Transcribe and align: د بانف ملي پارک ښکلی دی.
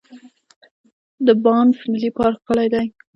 د 1.25 1.27
بانف 1.43 1.77
ملي 1.91 2.09
پارک 2.17 2.39
ښکلی 2.41 2.67
دی. 2.73 2.87